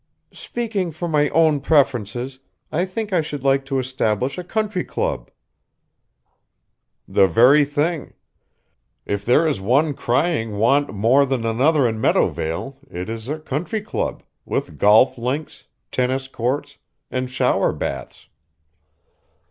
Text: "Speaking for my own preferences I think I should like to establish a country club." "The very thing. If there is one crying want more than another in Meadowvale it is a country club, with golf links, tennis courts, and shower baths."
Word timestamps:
"Speaking 0.33 0.89
for 0.89 1.07
my 1.07 1.29
own 1.29 1.59
preferences 1.59 2.39
I 2.71 2.85
think 2.85 3.13
I 3.13 3.21
should 3.21 3.43
like 3.43 3.65
to 3.65 3.77
establish 3.77 4.39
a 4.39 4.43
country 4.43 4.83
club." 4.83 5.29
"The 7.07 7.27
very 7.27 7.63
thing. 7.65 8.13
If 9.05 9.23
there 9.23 9.45
is 9.45 9.61
one 9.61 9.93
crying 9.93 10.57
want 10.57 10.91
more 10.91 11.23
than 11.27 11.45
another 11.45 11.87
in 11.87 12.01
Meadowvale 12.01 12.77
it 12.89 13.09
is 13.09 13.29
a 13.29 13.37
country 13.37 13.83
club, 13.83 14.23
with 14.43 14.79
golf 14.79 15.19
links, 15.19 15.65
tennis 15.91 16.27
courts, 16.27 16.79
and 17.11 17.29
shower 17.29 17.71
baths." 17.71 18.27